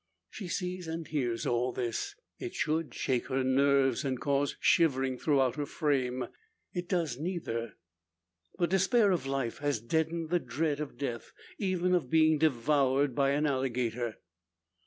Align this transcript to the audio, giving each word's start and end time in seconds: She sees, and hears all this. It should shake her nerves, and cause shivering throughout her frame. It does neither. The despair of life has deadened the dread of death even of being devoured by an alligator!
She 0.31 0.47
sees, 0.47 0.87
and 0.87 1.07
hears 1.07 1.45
all 1.45 1.71
this. 1.71 2.15
It 2.39 2.55
should 2.55 2.91
shake 2.91 3.27
her 3.27 3.43
nerves, 3.43 4.03
and 4.03 4.19
cause 4.19 4.57
shivering 4.59 5.19
throughout 5.19 5.57
her 5.57 5.67
frame. 5.67 6.25
It 6.73 6.89
does 6.89 7.19
neither. 7.19 7.75
The 8.57 8.65
despair 8.65 9.11
of 9.11 9.27
life 9.27 9.59
has 9.59 9.79
deadened 9.79 10.31
the 10.31 10.39
dread 10.39 10.79
of 10.79 10.97
death 10.97 11.31
even 11.59 11.93
of 11.93 12.09
being 12.09 12.39
devoured 12.39 13.13
by 13.13 13.33
an 13.33 13.45
alligator! 13.45 14.17